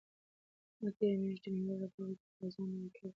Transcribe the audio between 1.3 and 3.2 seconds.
د مېوو له باغه ډېر تازه انار راټول کړل.